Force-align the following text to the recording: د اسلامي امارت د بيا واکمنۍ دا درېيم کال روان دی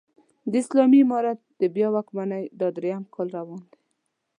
د 0.51 0.53
اسلامي 0.61 0.99
امارت 1.05 1.39
د 1.61 1.61
بيا 1.75 1.87
واکمنۍ 1.95 2.43
دا 2.59 2.67
درېيم 2.77 3.03
کال 3.13 3.27
روان 3.37 3.61
دی 3.71 3.77